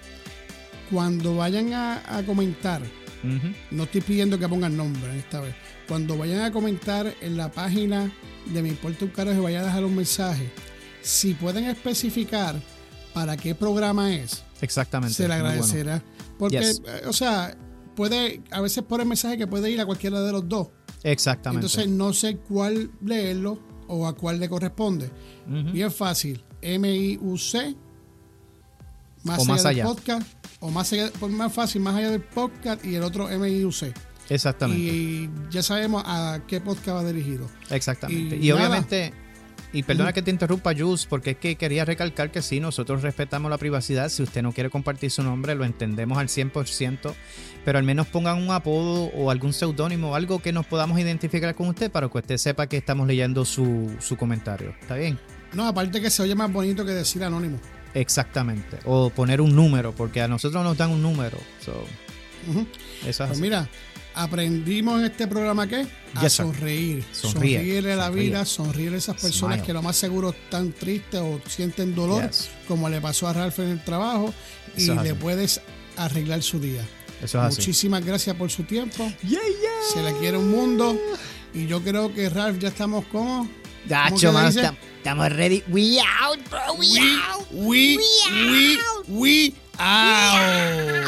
[0.91, 2.83] Cuando vayan a, comentar,
[3.71, 5.55] no estoy pidiendo que pongan nombre esta vez.
[5.89, 8.13] Cuando vayan a comentar en la página
[8.47, 10.51] de Me Importa un Carajo vaya a dejar un mensaje,
[11.01, 12.57] si pueden especificar
[13.13, 16.03] para qué programa es, exactamente, se le agradecerá.
[16.39, 17.57] Porque, eh, o sea,
[17.95, 20.69] puede, a veces por el mensaje que puede ir a cualquiera de los dos.
[21.03, 21.67] Exactamente.
[21.67, 25.11] Entonces no sé cuál leerlo o a cuál le corresponde.
[25.47, 26.45] Bien fácil.
[26.61, 27.77] M-I-U-C.
[29.25, 30.27] Más, más allá, del podcast.
[30.61, 33.93] O más, allá, más fácil, más allá del podcast y el otro M-I-U-C.
[34.29, 34.83] Exactamente.
[34.83, 37.49] Y ya sabemos a qué podcast va dirigido.
[37.71, 38.37] Exactamente.
[38.37, 39.13] Y, obviamente,
[39.73, 43.51] y perdona que te interrumpa, Jules, porque es que quería recalcar que sí, nosotros respetamos
[43.51, 44.11] la privacidad.
[44.11, 47.15] Si usted no quiere compartir su nombre, lo entendemos al 100%,
[47.65, 51.69] pero al menos pongan un apodo o algún seudónimo, algo que nos podamos identificar con
[51.69, 54.75] usted para que usted sepa que estamos leyendo su, comentario.
[54.81, 55.19] ¿Está bien?
[55.55, 57.59] No, aparte que se oye más bonito que decir anónimo.
[57.95, 58.79] Exactamente.
[58.85, 61.39] O poner un número, porque a nosotros nos dan un número.
[61.65, 61.85] So,
[63.07, 63.69] Eso es pues mira,
[64.15, 69.63] aprendimos en este programa que a sonreír, sonreír a la vida, sonreír a esas personas
[69.63, 72.31] que lo más seguro están tristes o sienten dolor,
[72.69, 74.33] como le pasó a Ralph en el trabajo,
[74.77, 75.61] y le puedes
[75.97, 76.87] arreglar su día.
[77.35, 79.11] Muchísimas gracias por su tiempo.
[79.93, 80.99] Se le quiere un mundo.
[81.55, 83.49] Y yo creo que Ralph ya estamos como.
[83.87, 85.63] Gacho, estamos ready.
[85.69, 86.75] We out, bro.
[86.79, 87.47] We, out.
[87.51, 87.99] We,
[88.31, 89.55] we, we,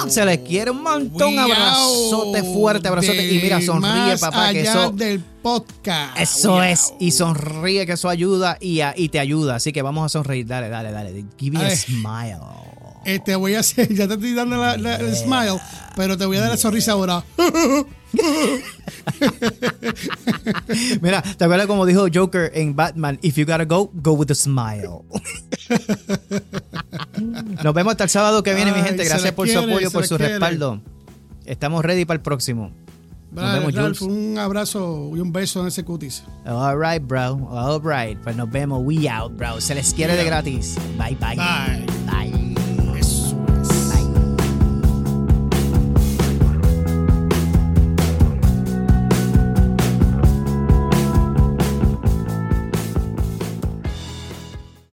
[0.09, 1.39] Se les quiere un montón.
[1.39, 3.33] Abrazote fuerte, abrazote.
[3.33, 4.91] Y mira, sonríe, papá, que eso.
[4.91, 6.19] del podcast.
[6.19, 6.93] Eso es.
[6.99, 9.57] Y sonríe, que eso ayuda y, y, te ayuda.
[9.57, 10.47] Así que vamos a sonreír.
[10.47, 11.25] Dale, dale, dale.
[11.39, 12.39] Give me a smile.
[13.05, 15.61] Eh, te voy a hacer, ya te estoy dando la, el smile,
[15.97, 17.25] pero te voy a dar la sonrisa ahora.
[21.01, 23.19] Mira, ¿te acuerdas como dijo Joker en Batman?
[23.23, 25.03] If you gotta go, go with a smile.
[27.65, 29.05] Nos vemos hasta el sábado que viene, mi gente.
[29.05, 30.81] Gracias por su apoyo, por su respaldo.
[31.45, 32.71] Estamos ready para el próximo.
[33.33, 36.23] nos vemos, Ralph, un abrazo y un beso en ese cutis.
[36.47, 37.49] All right, bro.
[37.51, 38.19] All right.
[38.23, 38.81] Pues nos vemos.
[38.85, 39.61] We out, bro.
[39.61, 40.77] Se les quiere de gratis.
[40.97, 41.37] Bye, bye.
[41.37, 42.24] Bye.